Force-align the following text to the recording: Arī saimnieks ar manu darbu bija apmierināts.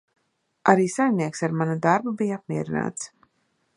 Arī 0.71 0.87
saimnieks 0.93 1.45
ar 1.47 1.53
manu 1.59 1.75
darbu 1.83 2.15
bija 2.23 2.39
apmierināts. 2.41 3.07